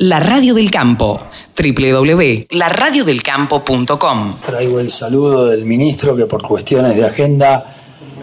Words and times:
La 0.00 0.18
Radio 0.18 0.54
del 0.54 0.72
Campo, 0.72 1.20
www.laradiodelcampo.com. 1.56 4.34
Traigo 4.44 4.80
el 4.80 4.90
saludo 4.90 5.46
del 5.46 5.64
ministro 5.64 6.16
que 6.16 6.26
por 6.26 6.42
cuestiones 6.42 6.96
de 6.96 7.06
agenda 7.06 7.64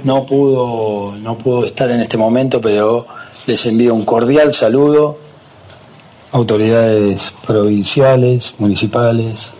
no 0.03 0.25
pudo, 0.25 1.15
no 1.15 1.37
pudo 1.37 1.63
estar 1.63 1.89
en 1.89 2.01
este 2.01 2.17
momento, 2.17 2.59
pero 2.59 3.07
les 3.45 3.65
envío 3.67 3.95
un 3.95 4.03
cordial 4.03 4.53
saludo. 4.53 5.17
Autoridades 6.33 7.33
provinciales, 7.47 8.55
municipales, 8.57 9.53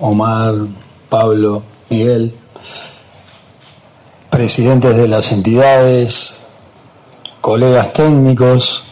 Omar, 0.00 0.54
Pablo, 1.08 1.62
Miguel, 1.88 2.34
presidentes 4.28 4.94
de 4.94 5.08
las 5.08 5.32
entidades, 5.32 6.42
colegas 7.40 7.94
técnicos, 7.94 8.84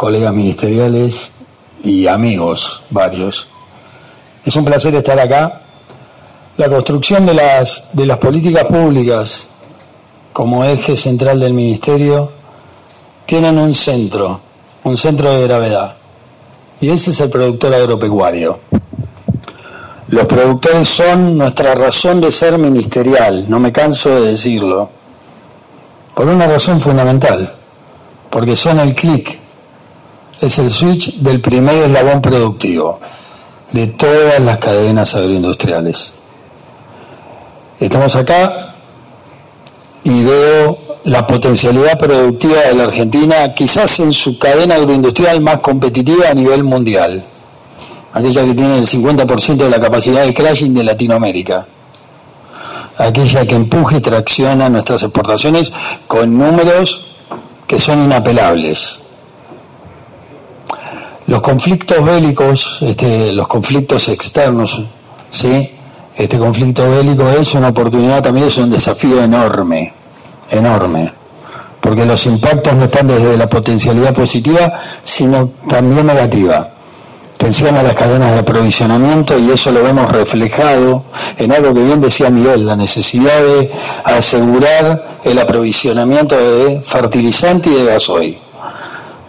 colegas 0.00 0.32
ministeriales 0.32 1.30
y 1.84 2.06
amigos 2.06 2.82
varios. 2.88 3.46
Es 4.42 4.56
un 4.56 4.64
placer 4.64 4.94
estar 4.94 5.20
acá. 5.20 5.60
La 6.56 6.70
construcción 6.70 7.26
de 7.26 7.34
las, 7.34 7.90
de 7.92 8.06
las 8.06 8.16
políticas 8.16 8.64
públicas 8.64 9.48
como 10.32 10.64
eje 10.64 10.96
central 10.96 11.38
del 11.38 11.52
ministerio 11.52 12.32
tienen 13.26 13.58
un 13.58 13.74
centro, 13.74 14.40
un 14.84 14.96
centro 14.96 15.32
de 15.32 15.46
gravedad, 15.46 15.96
y 16.80 16.88
ese 16.88 17.10
es 17.10 17.20
el 17.20 17.28
productor 17.28 17.74
agropecuario. 17.74 18.58
Los 20.08 20.24
productores 20.24 20.88
son 20.88 21.36
nuestra 21.36 21.74
razón 21.74 22.22
de 22.22 22.32
ser 22.32 22.56
ministerial, 22.56 23.44
no 23.50 23.60
me 23.60 23.70
canso 23.70 24.18
de 24.18 24.28
decirlo, 24.28 24.88
por 26.14 26.26
una 26.26 26.46
razón 26.46 26.80
fundamental, 26.80 27.54
porque 28.30 28.56
son 28.56 28.80
el 28.80 28.94
clic 28.94 29.39
es 30.40 30.58
el 30.58 30.70
switch 30.70 31.16
del 31.16 31.40
primer 31.40 31.82
eslabón 31.82 32.22
productivo 32.22 32.98
de 33.72 33.88
todas 33.88 34.40
las 34.40 34.58
cadenas 34.58 35.14
agroindustriales. 35.14 36.12
Estamos 37.78 38.16
acá 38.16 38.74
y 40.02 40.24
veo 40.24 40.78
la 41.04 41.26
potencialidad 41.26 41.98
productiva 41.98 42.60
de 42.62 42.74
la 42.74 42.84
Argentina 42.84 43.54
quizás 43.54 44.00
en 44.00 44.12
su 44.12 44.38
cadena 44.38 44.76
agroindustrial 44.76 45.40
más 45.40 45.60
competitiva 45.60 46.28
a 46.30 46.34
nivel 46.34 46.64
mundial, 46.64 47.24
aquella 48.12 48.44
que 48.44 48.54
tiene 48.54 48.78
el 48.78 48.86
50% 48.86 49.56
de 49.56 49.70
la 49.70 49.80
capacidad 49.80 50.24
de 50.24 50.34
crashing 50.34 50.74
de 50.74 50.84
Latinoamérica, 50.84 51.66
aquella 52.96 53.46
que 53.46 53.54
empuje 53.54 53.98
y 53.98 54.00
tracciona 54.00 54.68
nuestras 54.68 55.02
exportaciones 55.02 55.70
con 56.06 56.36
números 56.36 57.12
que 57.66 57.78
son 57.78 58.04
inapelables 58.04 58.99
los 61.30 61.42
conflictos 61.42 62.04
bélicos, 62.04 62.82
este, 62.82 63.32
los 63.32 63.46
conflictos 63.46 64.08
externos, 64.08 64.82
¿sí? 65.30 65.70
Este 66.16 66.36
conflicto 66.36 66.90
bélico 66.90 67.28
es 67.28 67.54
una 67.54 67.68
oportunidad, 67.68 68.20
también 68.20 68.48
es 68.48 68.58
un 68.58 68.68
desafío 68.68 69.22
enorme, 69.22 69.92
enorme, 70.50 71.12
porque 71.80 72.04
los 72.04 72.26
impactos 72.26 72.74
no 72.74 72.86
están 72.86 73.06
desde 73.06 73.36
la 73.36 73.48
potencialidad 73.48 74.12
positiva, 74.12 74.72
sino 75.04 75.52
también 75.68 76.04
negativa. 76.04 76.68
Tensión 77.36 77.76
a 77.76 77.84
las 77.84 77.94
cadenas 77.94 78.32
de 78.32 78.40
aprovisionamiento 78.40 79.38
y 79.38 79.52
eso 79.52 79.70
lo 79.70 79.84
vemos 79.84 80.10
reflejado 80.10 81.04
en 81.38 81.52
algo 81.52 81.72
que 81.72 81.84
bien 81.84 82.00
decía 82.00 82.28
Miguel, 82.28 82.66
la 82.66 82.74
necesidad 82.74 83.40
de 83.40 83.70
asegurar 84.02 85.20
el 85.22 85.38
aprovisionamiento 85.38 86.36
de 86.36 86.80
fertilizante 86.82 87.70
y 87.70 87.74
de 87.74 87.84
gasoil 87.84 88.49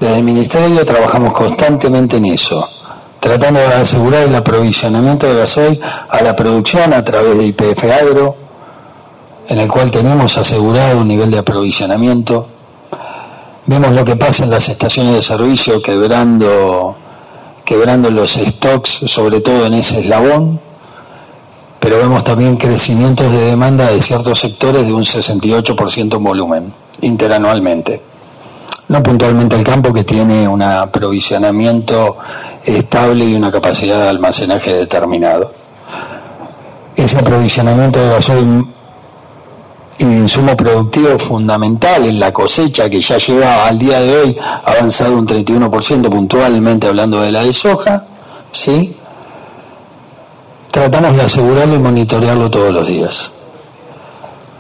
desde 0.02 0.18
el 0.18 0.24
Ministerio 0.24 0.84
trabajamos 0.84 1.32
constantemente 1.32 2.18
en 2.18 2.26
eso, 2.26 2.68
tratando 3.20 3.60
de 3.60 3.68
asegurar 3.68 4.24
el 4.24 4.34
aprovisionamiento 4.34 5.28
de 5.28 5.36
gasoil 5.36 5.80
a 6.10 6.24
la 6.24 6.36
producción 6.36 6.92
a 6.92 7.04
través 7.04 7.38
de 7.38 7.46
IPF 7.46 7.84
Agro, 7.84 8.36
en 9.48 9.60
el 9.60 9.70
cual 9.70 9.92
tenemos 9.92 10.36
asegurado 10.40 11.02
un 11.02 11.08
nivel 11.08 11.30
de 11.30 11.38
aprovisionamiento. 11.38 12.48
Vemos 13.68 13.92
lo 13.92 14.04
que 14.04 14.16
pasa 14.16 14.44
en 14.44 14.50
las 14.50 14.68
estaciones 14.70 15.14
de 15.14 15.22
servicio 15.22 15.80
quebrando, 15.84 16.96
quebrando 17.64 18.10
los 18.10 18.32
stocks, 18.32 19.04
sobre 19.06 19.40
todo 19.42 19.68
en 19.68 19.76
ese 19.76 20.00
eslabón, 20.00 20.60
pero 21.80 22.00
vemos 22.00 22.24
también 22.24 22.58
crecimientos 22.58 23.32
de 23.32 23.46
demanda 23.46 23.92
de 23.92 24.02
ciertos 24.02 24.40
sectores 24.40 24.88
de 24.88 24.94
un 24.94 25.04
68% 25.04 26.18
en 26.18 26.24
volumen 26.24 26.74
interanualmente 27.02 28.11
no 28.92 29.02
puntualmente 29.02 29.56
el 29.56 29.64
campo 29.64 29.94
que 29.94 30.04
tiene 30.04 30.46
un 30.46 30.62
aprovisionamiento 30.62 32.18
estable 32.62 33.24
y 33.24 33.36
una 33.36 33.50
capacidad 33.50 34.02
de 34.02 34.10
almacenaje 34.10 34.74
determinado. 34.74 35.54
Ese 36.94 37.18
aprovisionamiento 37.18 38.04
de 38.04 38.10
gasoil 38.10 38.66
y 39.98 40.04
insumo 40.04 40.58
productivo 40.58 41.18
fundamental 41.18 42.06
en 42.06 42.20
la 42.20 42.34
cosecha 42.34 42.90
que 42.90 43.00
ya 43.00 43.18
lleva 43.18 43.66
al 43.66 43.80
día 43.80 44.02
de 44.02 44.14
hoy 44.14 44.38
avanzado 44.66 45.18
un 45.18 45.26
31% 45.26 46.10
puntualmente 46.10 46.88
hablando 46.88 47.22
de 47.22 47.32
la 47.32 47.46
de 47.46 47.54
soja, 47.54 48.04
¿sí? 48.52 48.94
Tratamos 50.70 51.16
de 51.16 51.22
asegurarlo 51.22 51.76
y 51.76 51.80
monitorearlo 51.80 52.52
todos 52.52 52.74
los 52.74 52.86
días. 52.86 53.32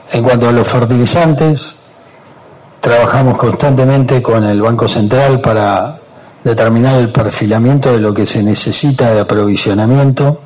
En 0.09 0.23
cuanto 0.23 0.47
a 0.47 0.53
los 0.53 0.65
fertilizantes, 0.65 1.80
Trabajamos 2.81 3.37
constantemente 3.37 4.23
con 4.23 4.43
el 4.43 4.59
Banco 4.59 4.87
Central 4.87 5.39
para 5.39 5.99
determinar 6.43 6.95
el 6.95 7.11
perfilamiento 7.11 7.93
de 7.93 7.99
lo 7.99 8.11
que 8.11 8.25
se 8.25 8.41
necesita 8.41 9.13
de 9.13 9.19
aprovisionamiento. 9.19 10.41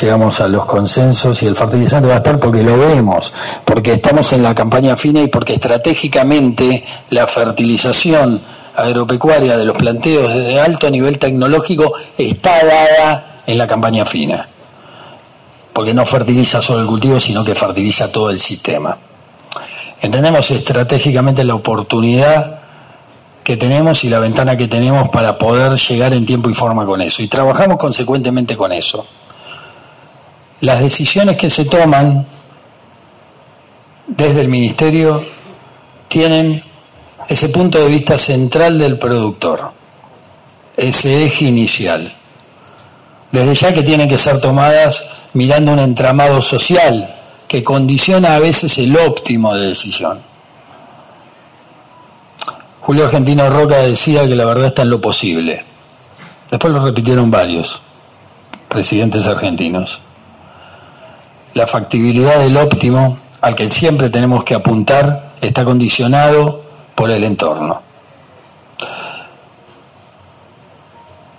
Llegamos 0.00 0.40
a 0.40 0.46
los 0.46 0.64
consensos 0.66 1.42
y 1.42 1.48
el 1.48 1.56
fertilizante 1.56 2.06
va 2.06 2.14
a 2.14 2.18
estar 2.18 2.38
porque 2.38 2.62
lo 2.62 2.78
vemos, 2.78 3.32
porque 3.64 3.94
estamos 3.94 4.32
en 4.34 4.44
la 4.44 4.54
campaña 4.54 4.96
fina 4.96 5.20
y 5.20 5.26
porque 5.26 5.54
estratégicamente 5.54 6.84
la 7.10 7.26
fertilización 7.26 8.40
agropecuaria 8.76 9.56
de 9.56 9.64
los 9.64 9.76
planteos 9.76 10.32
de 10.32 10.60
alto 10.60 10.88
nivel 10.88 11.18
tecnológico 11.18 11.92
está 12.16 12.64
dada 12.64 13.40
en 13.44 13.58
la 13.58 13.66
campaña 13.66 14.06
fina. 14.06 14.48
Porque 15.72 15.92
no 15.92 16.06
fertiliza 16.06 16.62
solo 16.62 16.82
el 16.82 16.86
cultivo, 16.86 17.18
sino 17.18 17.42
que 17.42 17.56
fertiliza 17.56 18.12
todo 18.12 18.30
el 18.30 18.38
sistema. 18.38 18.96
Entendemos 20.00 20.50
estratégicamente 20.50 21.42
la 21.44 21.54
oportunidad 21.54 22.60
que 23.42 23.56
tenemos 23.56 24.04
y 24.04 24.10
la 24.10 24.20
ventana 24.20 24.56
que 24.56 24.68
tenemos 24.68 25.08
para 25.08 25.38
poder 25.38 25.72
llegar 25.78 26.12
en 26.12 26.26
tiempo 26.26 26.50
y 26.50 26.54
forma 26.54 26.84
con 26.84 27.00
eso. 27.00 27.22
Y 27.22 27.28
trabajamos 27.28 27.78
consecuentemente 27.78 28.56
con 28.56 28.72
eso. 28.72 29.06
Las 30.60 30.80
decisiones 30.80 31.36
que 31.36 31.50
se 31.50 31.64
toman 31.64 32.26
desde 34.06 34.40
el 34.40 34.48
Ministerio 34.48 35.24
tienen 36.08 36.62
ese 37.28 37.48
punto 37.48 37.78
de 37.78 37.88
vista 37.88 38.16
central 38.18 38.78
del 38.78 38.98
productor, 38.98 39.72
ese 40.76 41.24
eje 41.24 41.46
inicial. 41.46 42.12
Desde 43.32 43.54
ya 43.54 43.74
que 43.74 43.82
tienen 43.82 44.08
que 44.08 44.18
ser 44.18 44.40
tomadas 44.40 45.14
mirando 45.34 45.72
un 45.72 45.78
entramado 45.78 46.40
social 46.40 47.17
que 47.48 47.64
condiciona 47.64 48.36
a 48.36 48.38
veces 48.38 48.76
el 48.78 48.96
óptimo 48.96 49.54
de 49.54 49.68
decisión. 49.68 50.20
Julio 52.80 53.06
Argentino 53.06 53.50
Roca 53.50 53.78
decía 53.78 54.26
que 54.28 54.34
la 54.34 54.44
verdad 54.44 54.66
está 54.66 54.82
en 54.82 54.90
lo 54.90 55.00
posible. 55.00 55.64
Después 56.50 56.72
lo 56.72 56.84
repitieron 56.84 57.30
varios 57.30 57.80
presidentes 58.68 59.26
argentinos. 59.26 60.00
La 61.54 61.66
factibilidad 61.66 62.38
del 62.38 62.56
óptimo 62.56 63.18
al 63.40 63.54
que 63.54 63.70
siempre 63.70 64.10
tenemos 64.10 64.44
que 64.44 64.54
apuntar 64.54 65.34
está 65.40 65.64
condicionado 65.64 66.62
por 66.94 67.10
el 67.10 67.24
entorno. 67.24 67.82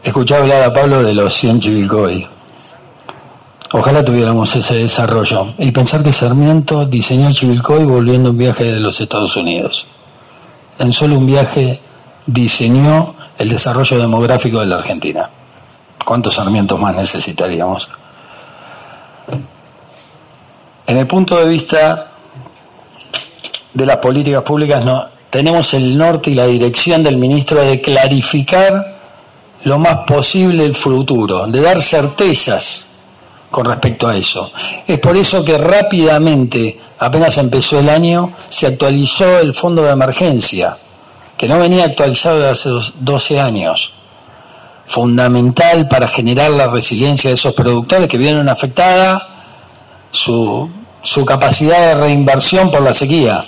Escuchaba 0.04 0.42
hablar 0.42 0.64
a 0.64 0.74
Pablo 0.74 1.04
de 1.04 1.14
los 1.14 1.34
100 1.34 1.60
Chivilcoy. 1.60 2.28
Ojalá 3.72 4.04
tuviéramos 4.04 4.56
ese 4.56 4.76
desarrollo. 4.76 5.54
Y 5.60 5.72
pensar 5.72 6.04
que 6.04 6.12
Sarmiento 6.12 6.86
diseñó 6.86 7.32
Chivilcoy 7.32 7.86
volviendo 7.86 8.32
un 8.32 8.38
viaje 8.38 8.64
de 8.64 8.80
los 8.80 9.00
Estados 9.00 9.36
Unidos. 9.36 9.86
En 10.80 10.92
solo 10.92 11.18
un 11.18 11.28
viaje 11.28 11.80
diseñó 12.26 13.14
el 13.38 13.50
desarrollo 13.50 14.00
demográfico 14.00 14.60
de 14.60 14.66
la 14.66 14.78
Argentina. 14.78 15.30
¿Cuántos 16.04 16.36
Sarmientos 16.36 16.80
más 16.80 16.96
necesitaríamos? 16.96 17.90
En 20.88 20.98
el 20.98 21.06
punto 21.06 21.38
de 21.38 21.48
vista 21.48 22.08
de 23.72 23.86
las 23.86 23.98
políticas 23.98 24.42
públicas, 24.42 24.84
no, 24.84 25.06
tenemos 25.30 25.76
el 25.76 25.96
norte 25.96 26.32
y 26.32 26.34
la 26.34 26.48
dirección 26.48 27.04
del 27.04 27.18
ministro 27.18 27.64
de 27.64 27.80
clarificar 27.80 28.98
lo 29.66 29.78
más 29.78 29.98
posible 30.08 30.66
el 30.66 30.74
futuro, 30.74 31.46
de 31.46 31.62
dar 31.62 31.80
certezas 31.80 32.89
con 33.50 33.66
respecto 33.66 34.08
a 34.08 34.16
eso. 34.16 34.52
Es 34.88 35.00
por 35.00 35.18
eso 35.18 35.44
que 35.44 35.58
rápidamente, 35.58 36.80
apenas 37.00 37.38
empezó 37.38 37.80
el 37.80 37.90
año, 37.90 38.34
se 38.48 38.68
actualizó 38.68 39.40
el 39.40 39.54
fondo 39.54 39.84
de 39.84 39.92
emergencia, 39.92 40.78
que 41.38 41.48
no 41.48 41.58
venía 41.60 41.86
actualizado 41.86 42.40
desde 42.40 42.52
hace 42.52 42.92
12 43.00 43.40
años. 43.40 43.94
fundamental 44.86 45.88
para 45.88 46.08
generar 46.08 46.50
la 46.50 46.66
resiliencia 46.68 47.30
de 47.30 47.36
esos 47.36 47.54
productores 47.54 48.08
que 48.08 48.18
vieron 48.18 48.50
afectada 48.50 49.22
su, 50.10 50.68
su 51.04 51.24
capacidad 51.26 51.80
de 51.90 51.94
reinversión 51.94 52.72
por 52.72 52.82
la 52.82 52.96
sequía. 52.96 53.46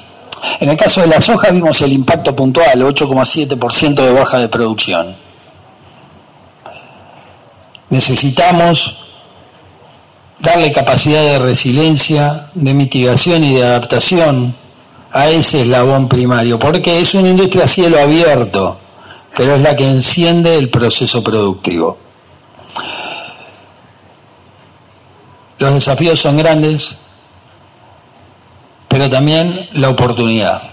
En 0.60 0.70
el 0.70 0.78
caso 0.78 1.02
de 1.02 1.08
la 1.08 1.20
soja 1.20 1.50
vimos 1.50 1.82
el 1.82 1.94
impacto 1.94 2.36
puntual, 2.36 2.84
8,7% 2.84 3.96
de 3.96 4.12
baja 4.12 4.38
de 4.38 4.50
producción. 4.50 5.16
Necesitamos 7.90 9.01
darle 10.42 10.72
capacidad 10.72 11.22
de 11.22 11.40
resiliencia, 11.40 12.48
de 12.54 12.74
mitigación 12.74 13.44
y 13.44 13.56
de 13.56 13.64
adaptación 13.64 14.56
a 15.12 15.30
ese 15.30 15.62
eslabón 15.62 16.08
primario, 16.08 16.58
porque 16.58 17.00
es 17.00 17.14
una 17.14 17.30
industria 17.30 17.66
a 17.66 17.68
cielo 17.68 18.00
abierto, 18.00 18.80
pero 19.36 19.56
es 19.56 19.62
la 19.62 19.76
que 19.76 19.88
enciende 19.88 20.56
el 20.56 20.70
proceso 20.70 21.24
productivo. 21.24 21.98
Los 25.60 25.74
desafíos 25.74 26.20
son 26.20 26.38
grandes, 26.38 26.98
pero 28.88 29.10
también 29.10 29.70
la 29.74 29.90
oportunidad. 29.90 30.64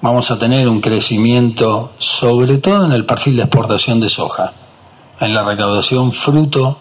Vamos 0.00 0.30
a 0.30 0.38
tener 0.38 0.68
un 0.68 0.80
crecimiento, 0.80 1.92
sobre 1.98 2.58
todo 2.58 2.86
en 2.86 2.92
el 2.92 3.04
perfil 3.04 3.36
de 3.36 3.42
exportación 3.42 4.00
de 4.00 4.08
soja, 4.08 4.52
en 5.20 5.34
la 5.34 5.42
recaudación 5.42 6.12
fruto 6.12 6.78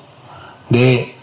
de 0.70 1.21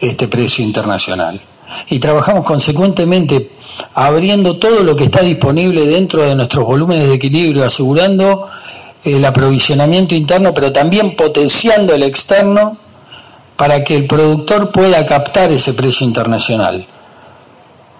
este 0.00 0.28
precio 0.28 0.64
internacional. 0.64 1.40
Y 1.88 1.98
trabajamos 1.98 2.44
consecuentemente 2.44 3.52
abriendo 3.94 4.56
todo 4.56 4.82
lo 4.82 4.96
que 4.96 5.04
está 5.04 5.20
disponible 5.20 5.86
dentro 5.86 6.22
de 6.22 6.34
nuestros 6.34 6.64
volúmenes 6.64 7.08
de 7.08 7.14
equilibrio, 7.14 7.64
asegurando 7.64 8.48
el 9.04 9.24
aprovisionamiento 9.24 10.14
interno, 10.14 10.52
pero 10.52 10.72
también 10.72 11.16
potenciando 11.16 11.94
el 11.94 12.02
externo 12.02 12.76
para 13.56 13.84
que 13.84 13.94
el 13.96 14.06
productor 14.06 14.72
pueda 14.72 15.04
captar 15.06 15.52
ese 15.52 15.74
precio 15.74 16.06
internacional. 16.06 16.86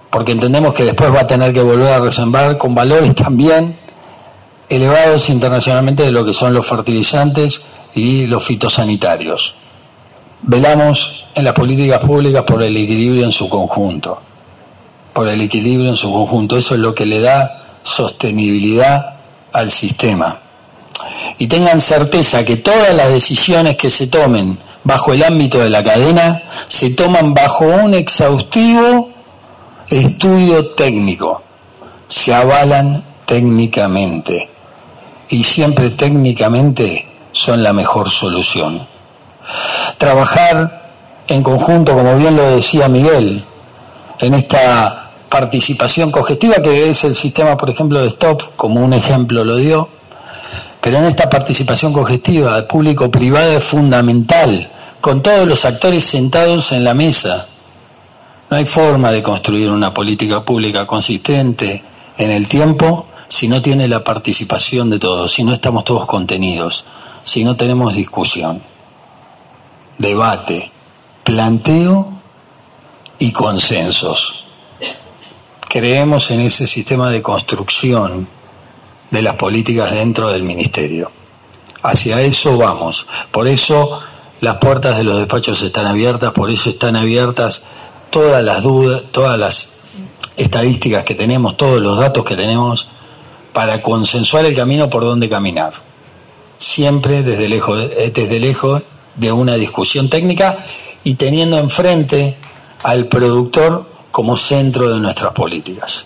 Porque 0.09 0.33
entendemos 0.33 0.73
que 0.73 0.83
después 0.83 1.13
va 1.13 1.21
a 1.21 1.27
tener 1.27 1.53
que 1.53 1.61
volver 1.61 1.93
a 1.93 1.99
resembrar 1.99 2.57
con 2.57 2.75
valores 2.75 3.15
también 3.15 3.77
elevados 4.67 5.29
internacionalmente 5.29 6.03
de 6.03 6.11
lo 6.11 6.25
que 6.25 6.33
son 6.33 6.53
los 6.53 6.65
fertilizantes 6.65 7.67
y 7.93 8.25
los 8.25 8.43
fitosanitarios. 8.43 9.55
Velamos 10.43 11.25
en 11.35 11.43
las 11.43 11.53
políticas 11.53 11.99
públicas 11.99 12.43
por 12.43 12.63
el 12.63 12.75
equilibrio 12.75 13.25
en 13.25 13.31
su 13.31 13.47
conjunto, 13.47 14.19
por 15.13 15.27
el 15.27 15.39
equilibrio 15.39 15.89
en 15.89 15.95
su 15.95 16.11
conjunto. 16.11 16.57
Eso 16.57 16.73
es 16.73 16.81
lo 16.81 16.95
que 16.95 17.05
le 17.05 17.19
da 17.19 17.77
sostenibilidad 17.83 19.17
al 19.53 19.69
sistema. 19.69 20.39
Y 21.37 21.47
tengan 21.47 21.79
certeza 21.79 22.43
que 22.43 22.55
todas 22.55 22.95
las 22.95 23.09
decisiones 23.09 23.77
que 23.77 23.91
se 23.91 24.07
tomen 24.07 24.57
bajo 24.83 25.13
el 25.13 25.23
ámbito 25.23 25.59
de 25.59 25.69
la 25.69 25.83
cadena 25.83 26.41
se 26.67 26.89
toman 26.89 27.35
bajo 27.35 27.65
un 27.65 27.93
exhaustivo 27.93 29.11
estudio 29.89 30.71
técnico, 30.71 31.43
se 32.07 32.33
avalan 32.33 33.03
técnicamente 33.25 34.49
y 35.29 35.43
siempre 35.43 35.91
técnicamente 35.91 37.05
son 37.31 37.61
la 37.61 37.73
mejor 37.73 38.09
solución 38.09 38.87
trabajar 40.01 40.81
en 41.27 41.43
conjunto, 41.43 41.93
como 41.93 42.17
bien 42.17 42.35
lo 42.35 42.55
decía 42.55 42.87
Miguel, 42.87 43.45
en 44.17 44.33
esta 44.33 45.11
participación 45.29 46.09
cogestiva 46.09 46.55
que 46.55 46.89
es 46.89 47.03
el 47.03 47.13
sistema, 47.13 47.55
por 47.55 47.69
ejemplo, 47.69 48.01
de 48.01 48.07
Stop, 48.07 48.55
como 48.55 48.83
un 48.83 48.93
ejemplo 48.93 49.45
lo 49.45 49.57
dio, 49.57 49.89
pero 50.81 50.97
en 50.97 51.05
esta 51.05 51.29
participación 51.29 51.93
cogestiva 51.93 52.67
público-privada 52.67 53.53
es 53.53 53.63
fundamental, 53.63 54.71
con 54.99 55.21
todos 55.21 55.47
los 55.47 55.65
actores 55.65 56.03
sentados 56.03 56.71
en 56.71 56.83
la 56.83 56.95
mesa. 56.95 57.45
No 58.49 58.57
hay 58.57 58.65
forma 58.65 59.11
de 59.11 59.21
construir 59.21 59.69
una 59.69 59.93
política 59.93 60.43
pública 60.43 60.87
consistente 60.87 61.83
en 62.17 62.31
el 62.31 62.47
tiempo 62.47 63.05
si 63.27 63.47
no 63.47 63.61
tiene 63.61 63.87
la 63.87 64.03
participación 64.03 64.89
de 64.89 64.97
todos, 64.97 65.31
si 65.31 65.43
no 65.43 65.53
estamos 65.53 65.85
todos 65.85 66.07
contenidos, 66.07 66.85
si 67.23 67.43
no 67.43 67.55
tenemos 67.55 67.93
discusión 67.93 68.70
debate, 70.01 70.71
planteo 71.23 72.11
y 73.19 73.31
consensos. 73.31 74.45
Creemos 75.69 76.31
en 76.31 76.41
ese 76.41 76.67
sistema 76.67 77.09
de 77.09 77.21
construcción 77.21 78.27
de 79.09 79.21
las 79.21 79.35
políticas 79.35 79.91
dentro 79.91 80.29
del 80.29 80.43
ministerio. 80.43 81.11
Hacia 81.83 82.21
eso 82.21 82.57
vamos. 82.57 83.07
Por 83.31 83.47
eso 83.47 83.99
las 84.41 84.57
puertas 84.57 84.97
de 84.97 85.03
los 85.03 85.17
despachos 85.17 85.61
están 85.61 85.85
abiertas, 85.85 86.31
por 86.33 86.49
eso 86.49 86.71
están 86.71 86.95
abiertas 86.95 87.63
todas 88.09 88.43
las 88.43 88.63
dudas, 88.63 89.03
todas 89.11 89.37
las 89.37 89.69
estadísticas 90.35 91.03
que 91.05 91.15
tenemos, 91.15 91.55
todos 91.57 91.79
los 91.79 91.97
datos 91.99 92.25
que 92.25 92.35
tenemos 92.35 92.87
para 93.53 93.81
consensuar 93.81 94.45
el 94.45 94.55
camino 94.55 94.89
por 94.89 95.03
donde 95.03 95.29
caminar. 95.29 95.73
Siempre 96.57 97.23
desde 97.23 97.47
lejos, 97.47 97.79
desde 98.13 98.39
lejos 98.39 98.83
de 99.15 99.31
una 99.31 99.55
discusión 99.55 100.09
técnica 100.09 100.65
y 101.03 101.15
teniendo 101.15 101.57
enfrente 101.57 102.37
al 102.83 103.07
productor 103.07 103.89
como 104.11 104.37
centro 104.37 104.93
de 104.93 104.99
nuestras 104.99 105.33
políticas. 105.33 106.05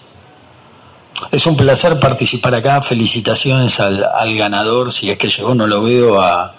Es 1.31 1.45
un 1.45 1.55
placer 1.55 1.99
participar 1.99 2.55
acá. 2.55 2.81
Felicitaciones 2.81 3.79
al, 3.79 4.37
ganador, 4.37 4.91
si 4.91 5.09
es 5.09 5.17
que 5.17 5.29
llegó, 5.29 5.55
no 5.55 5.65
lo 5.67 5.83
veo 5.83 6.21
a, 6.21 6.53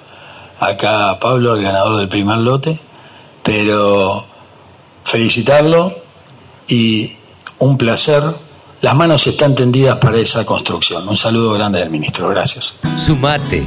acá 0.59 1.11
a 1.11 1.21
Pablo, 1.21 1.55
el 1.55 1.63
ganador 1.63 1.97
del 1.99 2.09
primer 2.09 2.39
lote, 2.39 2.79
pero 3.43 4.25
felicitarlo 5.05 5.95
y 6.67 7.13
un 7.59 7.77
placer. 7.77 8.23
Las 8.81 8.95
manos 8.95 9.27
están 9.27 9.55
tendidas 9.55 9.97
para 9.97 10.19
esa 10.19 10.45
construcción. 10.45 11.09
Un 11.09 11.17
saludo 11.17 11.53
grande 11.53 11.79
del 11.79 11.91
ministro. 11.91 12.29
Gracias. 12.29 12.77
Sumate. 12.97 13.67